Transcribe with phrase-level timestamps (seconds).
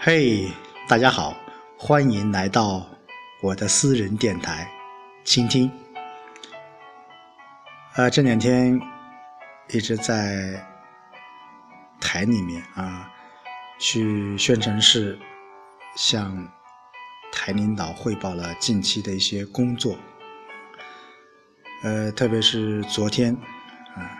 [0.00, 0.52] 嘿，
[0.86, 1.36] 大家好，
[1.76, 2.86] 欢迎来到
[3.42, 4.70] 我的私人电台，
[5.24, 5.68] 倾听。
[7.96, 8.80] 呃，这两天
[9.70, 10.64] 一直在
[12.00, 13.10] 台里面啊，
[13.80, 15.18] 去宣城市
[15.96, 16.48] 向
[17.32, 19.96] 台领导汇报了近期的一些工作。
[21.82, 23.34] 呃，特别是昨天
[23.96, 24.14] 啊，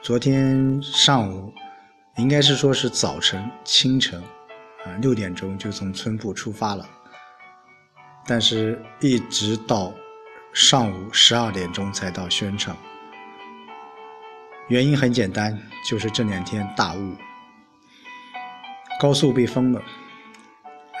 [0.00, 1.52] 昨天上午
[2.16, 4.22] 应该是说是早晨清晨。
[4.84, 6.88] 啊，六点钟就从村部出发了，
[8.26, 9.92] 但是一直到
[10.52, 12.76] 上午十二点钟才到宣城。
[14.68, 15.56] 原因很简单，
[15.88, 17.14] 就是这两天大雾，
[19.00, 19.82] 高速被封了，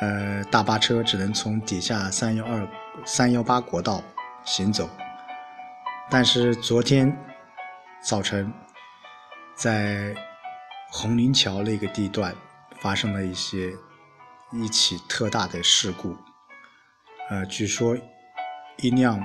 [0.00, 2.68] 呃，大巴车只能从底下三幺二、
[3.04, 4.02] 三幺八国道
[4.44, 4.88] 行走。
[6.10, 7.16] 但是昨天
[8.00, 8.52] 早晨，
[9.54, 10.14] 在
[10.90, 12.32] 红林桥那个地段。
[12.82, 13.72] 发生了一些
[14.50, 16.16] 一起特大的事故，
[17.30, 17.96] 呃，据说
[18.78, 19.24] 一辆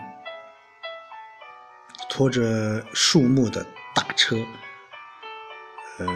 [2.08, 4.38] 拖着树木的大车，
[5.98, 6.08] 呃，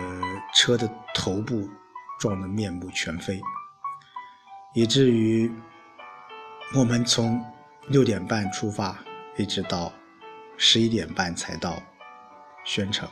[0.54, 1.68] 车的头部
[2.20, 3.42] 撞得面目全非，
[4.76, 5.52] 以至于
[6.76, 7.44] 我们从
[7.88, 8.96] 六点半出发，
[9.36, 9.92] 一直到
[10.58, 11.82] 十一点半才到
[12.64, 13.10] 宣城，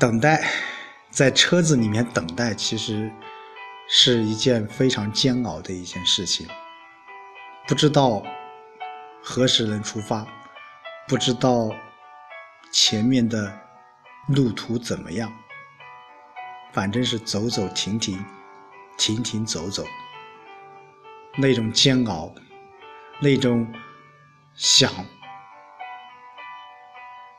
[0.00, 0.44] 等待。
[1.10, 3.10] 在车子里面等待，其实
[3.88, 6.46] 是一件非常煎熬的一件事情。
[7.66, 8.22] 不知道
[9.22, 10.26] 何时能出发，
[11.08, 11.70] 不知道
[12.72, 13.52] 前面的
[14.28, 15.32] 路途怎么样，
[16.72, 18.24] 反正是走走停停，
[18.96, 19.84] 停停走走，
[21.36, 22.32] 那种煎熬，
[23.20, 23.66] 那种
[24.54, 24.92] 想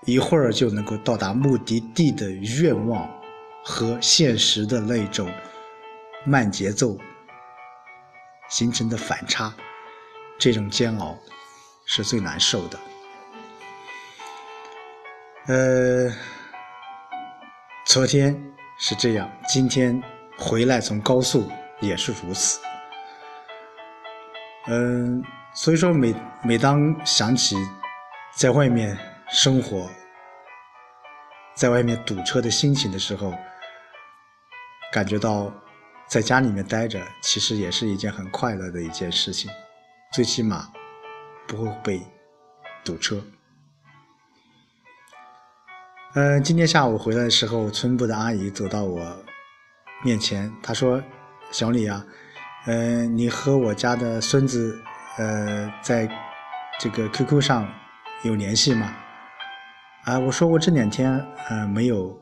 [0.05, 3.20] 一会儿就能够到达目的地的愿望。
[3.63, 5.31] 和现实的那种
[6.25, 6.97] 慢节奏
[8.49, 9.53] 形成的反差，
[10.39, 11.17] 这种煎熬
[11.85, 12.79] 是最难受的。
[15.47, 16.13] 呃，
[17.85, 18.39] 昨天
[18.77, 20.01] 是这样，今天
[20.37, 21.49] 回来从高速
[21.79, 22.59] 也是如此。
[24.67, 25.23] 嗯，
[25.53, 27.55] 所以说每每当想起
[28.35, 28.97] 在外面
[29.29, 29.89] 生活，
[31.55, 33.33] 在外面堵车的心情的时候，
[34.91, 35.51] 感觉到
[36.05, 39.49] 在家里面待着，其实也是一件很快乐的一件事情，
[40.11, 40.67] 最起码
[41.47, 42.01] 不会被
[42.83, 43.23] 堵车。
[46.13, 49.23] 嗯，今天下午回来的时候，村部的阿姨走到我
[50.03, 51.01] 面前，她说
[51.51, 52.05] ：“小李啊，
[52.65, 54.77] 嗯，你和我家的孙子，
[55.17, 56.09] 呃，在
[56.77, 57.65] 这个 QQ 上
[58.23, 58.93] 有联系吗？”
[60.03, 62.19] 啊，我说我这两天呃没有。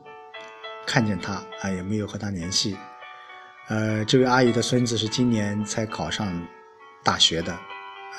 [0.90, 2.76] 看见他啊，也没有和他联系。
[3.68, 6.26] 呃，这位阿姨的孙子是今年才考上
[7.04, 7.56] 大学的，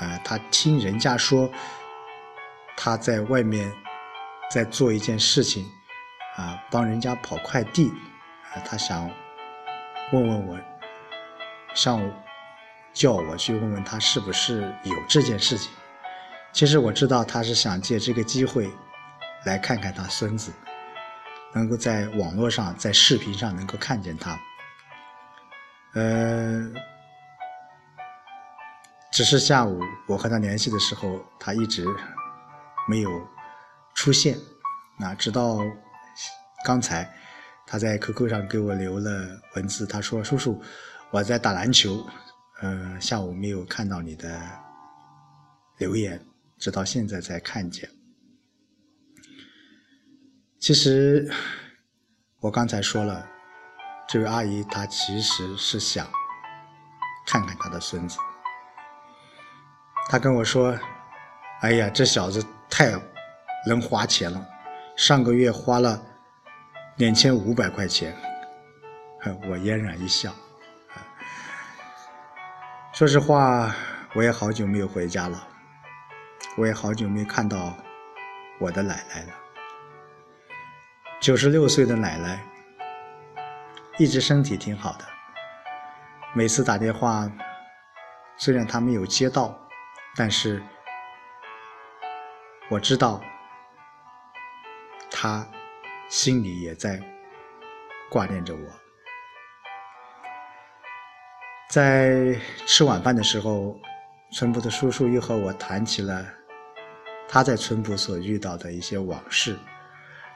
[0.00, 1.50] 呃，他听人家说
[2.74, 3.70] 他在外面
[4.50, 5.66] 在做一件事情，
[6.38, 7.88] 啊，帮人家跑快递，
[8.54, 9.10] 啊，他想
[10.14, 10.58] 问问我，
[11.74, 12.10] 上午
[12.94, 15.70] 叫我去问问他是不是有这件事情。
[16.54, 18.70] 其实我知道他是想借这个机会
[19.44, 20.50] 来看看他孙子。
[21.54, 24.38] 能够在网络上，在视频上能够看见他，
[25.94, 26.70] 呃，
[29.12, 31.86] 只是下午我和他联系的时候，他一直
[32.88, 33.10] 没有
[33.94, 34.38] 出现。
[34.98, 35.58] 那直到
[36.64, 37.10] 刚才，
[37.66, 40.62] 他在 QQ 上给我留了文字，他说：“叔叔，
[41.10, 42.06] 我在打篮球，
[42.60, 44.40] 呃，下午没有看到你的
[45.78, 46.24] 留言，
[46.58, 47.88] 直到现在才看见。”
[50.62, 51.28] 其实，
[52.38, 53.28] 我刚才说了，
[54.06, 56.06] 这位阿姨她其实是想
[57.26, 58.16] 看看她的孙子。
[60.08, 60.78] 她跟我说
[61.62, 62.40] ：“哎呀，这小子
[62.70, 62.92] 太
[63.66, 64.46] 能花钱了，
[64.96, 66.00] 上个月花了
[66.98, 68.16] 两千五百块钱。”
[69.50, 70.32] 我嫣然一笑。
[72.92, 73.74] 说实话，
[74.14, 75.44] 我也好久没有回家了，
[76.56, 77.76] 我也好久没看到
[78.60, 79.41] 我的奶奶了。
[81.22, 82.44] 九十六岁的奶奶，
[83.96, 85.04] 一直身体挺好的。
[86.34, 87.30] 每次打电话，
[88.36, 89.56] 虽然她没有接到，
[90.16, 90.60] 但是
[92.68, 93.22] 我知道，
[95.12, 95.46] 她
[96.08, 97.00] 心里也在
[98.10, 98.60] 挂念着我。
[101.70, 102.36] 在
[102.66, 103.78] 吃晚饭的时候，
[104.32, 106.26] 村部的叔叔又和我谈起了
[107.28, 109.56] 他在村部所遇到的一些往事。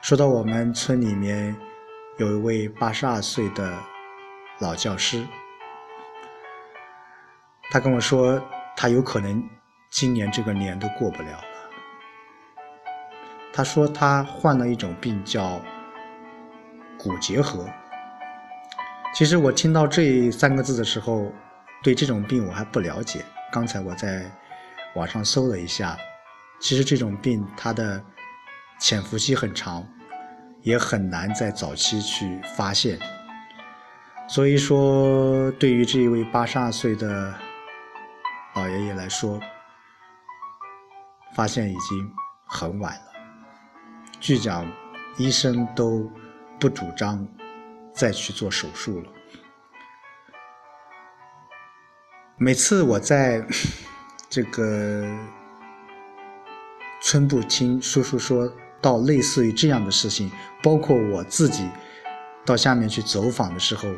[0.07, 1.53] 说到我们村里面
[2.15, 3.77] 有一位八十二岁的
[4.59, 5.27] 老教师，
[7.69, 8.41] 他跟我说，
[8.77, 9.43] 他有可能
[9.89, 11.43] 今年这个年都过不了了。
[13.51, 15.61] 他说他患了一种病叫
[16.97, 17.67] 骨结核。
[19.13, 21.29] 其实我听到这三个字的时候，
[21.83, 23.25] 对这种病我还不了解。
[23.51, 24.23] 刚才我在
[24.95, 25.97] 网上搜了一下，
[26.61, 28.01] 其实这种病它的
[28.79, 29.85] 潜伏期很长，
[30.61, 32.99] 也很难在早期去发现。
[34.27, 37.33] 所以说，对于这一位八十二岁的
[38.55, 39.39] 老爷爷来说，
[41.35, 42.11] 发现已经
[42.45, 43.11] 很晚了。
[44.19, 44.65] 据讲，
[45.17, 46.11] 医生都
[46.59, 47.27] 不主张。
[47.93, 49.11] 再去做手术了。
[52.37, 53.43] 每次我在
[54.29, 55.03] 这个
[57.01, 58.47] 村部听叔叔说
[58.81, 60.31] 到类似于这样的事情，
[60.61, 61.69] 包括我自己
[62.45, 63.89] 到下面去走访的时候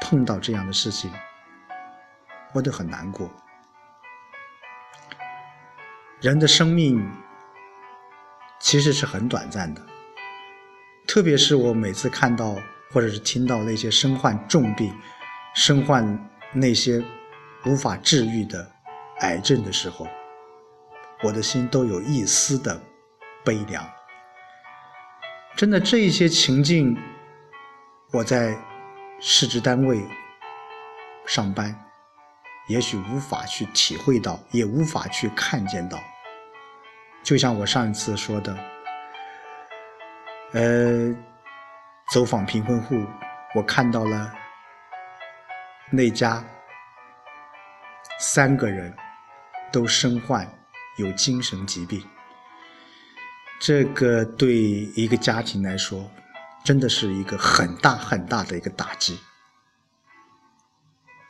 [0.00, 1.10] 碰到这样的事情，
[2.52, 3.30] 我都很难过。
[6.20, 7.06] 人的生命
[8.60, 9.82] 其实是很短暂的，
[11.06, 12.56] 特别是我每次看到。
[12.92, 14.94] 或者是听到那些身患重病、
[15.54, 17.04] 身患那些
[17.66, 18.70] 无法治愈的
[19.18, 20.06] 癌症的时候，
[21.24, 22.80] 我的心都有一丝的
[23.44, 23.84] 悲凉。
[25.56, 26.94] 真的，这一些情境，
[28.12, 28.54] 我在
[29.18, 30.06] 市直单位
[31.26, 31.74] 上班，
[32.68, 35.98] 也许无法去体会到，也无法去看见到。
[37.22, 38.56] 就像我上一次说的，
[40.52, 41.16] 呃。
[42.12, 43.04] 走访贫困户，
[43.52, 44.32] 我看到了
[45.90, 46.40] 那家
[48.20, 48.96] 三个人
[49.72, 50.48] 都身患
[50.98, 52.00] 有精神疾病，
[53.58, 56.10] 这个对一个家庭来说，
[56.64, 59.18] 真的是一个很大很大的一个打击。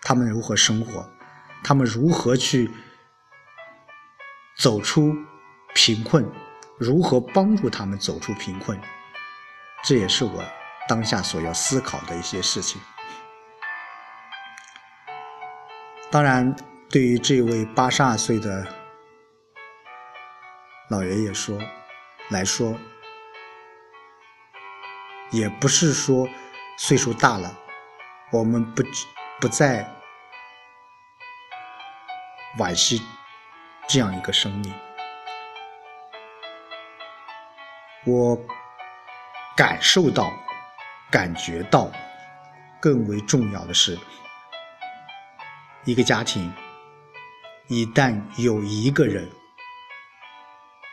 [0.02, 1.08] 他们如何生活？
[1.64, 2.70] 他们如何去
[4.58, 5.14] 走出
[5.74, 6.24] 贫困？
[6.78, 8.80] 如何帮助他们走出贫困？
[9.84, 10.44] 这也是我。
[10.88, 12.80] 当下所要思考的一些事情。
[16.12, 16.54] 当然，
[16.88, 18.64] 对于这位八十二岁的
[20.88, 21.58] 老爷爷说
[22.30, 22.76] 来说，
[25.30, 26.28] 也不是说
[26.78, 27.56] 岁数大了，
[28.32, 28.82] 我们不
[29.40, 29.88] 不再
[32.58, 33.02] 惋惜
[33.88, 34.74] 这样一个生命。
[38.04, 38.38] 我
[39.56, 40.32] 感受到。
[41.08, 41.88] 感觉到，
[42.80, 43.96] 更为重要的是，
[45.84, 46.52] 一个家庭
[47.68, 49.30] 一旦有一个人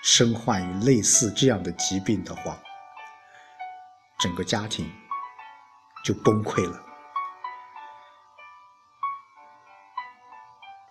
[0.03, 2.61] 身患于类似这样的疾病的话，
[4.19, 4.85] 整个家庭
[6.03, 6.83] 就崩溃了。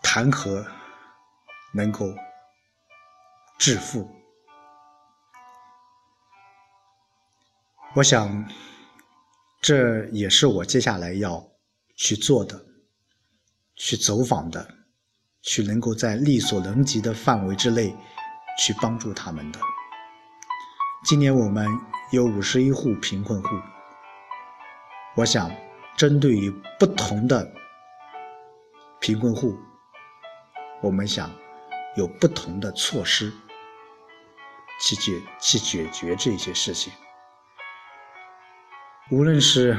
[0.02, 0.66] 谈何
[1.72, 2.06] 能够
[3.58, 4.10] 致富？
[7.94, 8.48] 我想。
[9.64, 11.40] 这也是我接下来要
[11.94, 12.66] 去做的，
[13.76, 14.74] 去走访的，
[15.40, 17.94] 去能够在力所能及的范围之内
[18.58, 19.60] 去帮助他们的。
[21.04, 21.66] 今年我们
[22.10, 23.48] 有五十一户贫困户，
[25.16, 25.50] 我想
[25.96, 27.52] 针对于不同的
[29.00, 29.58] 贫困户，
[30.80, 31.30] 我们想
[31.96, 33.32] 有不同的措施
[34.80, 36.92] 去解去解决这些事情。
[39.10, 39.76] 无论是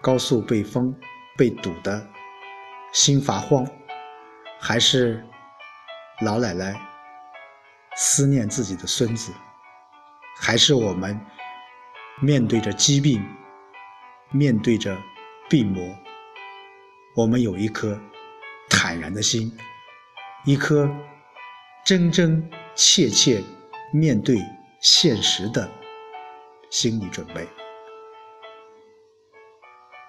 [0.00, 0.94] 高速被封、
[1.36, 2.08] 被堵的
[2.92, 3.66] 心发慌，
[4.60, 5.26] 还是
[6.22, 6.80] 老奶奶
[7.94, 9.32] 思念自己的孙子，
[10.40, 11.20] 还是我们
[12.22, 13.22] 面对着疾病、
[14.30, 14.96] 面对着
[15.50, 15.94] 病魔，
[17.14, 18.00] 我们有一颗
[18.70, 19.54] 坦然的心，
[20.46, 20.88] 一颗
[21.84, 23.44] 真真切切
[23.92, 24.38] 面对
[24.80, 25.70] 现实的。
[26.68, 27.46] 心理准备，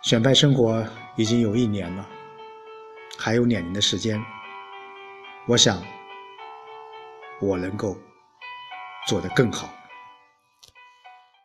[0.01, 0.85] 选派生活
[1.15, 2.09] 已经有一年了，
[3.17, 4.19] 还有两年的时间，
[5.47, 5.81] 我想
[7.39, 7.96] 我能够
[9.08, 9.76] 做得更好。